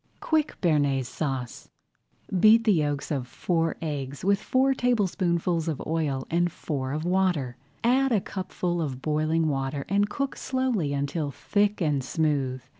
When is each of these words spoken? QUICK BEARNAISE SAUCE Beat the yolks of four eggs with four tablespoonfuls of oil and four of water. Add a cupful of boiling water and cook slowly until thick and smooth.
QUICK 0.19 0.59
BEARNAISE 0.61 1.07
SAUCE 1.07 1.69
Beat 2.39 2.63
the 2.63 2.73
yolks 2.73 3.11
of 3.11 3.27
four 3.27 3.75
eggs 3.83 4.25
with 4.25 4.41
four 4.41 4.73
tablespoonfuls 4.73 5.67
of 5.67 5.79
oil 5.85 6.25
and 6.31 6.51
four 6.51 6.91
of 6.91 7.05
water. 7.05 7.55
Add 7.83 8.11
a 8.11 8.19
cupful 8.19 8.81
of 8.81 9.03
boiling 9.03 9.47
water 9.47 9.85
and 9.87 10.09
cook 10.09 10.35
slowly 10.37 10.91
until 10.91 11.29
thick 11.29 11.81
and 11.81 12.03
smooth. 12.03 12.63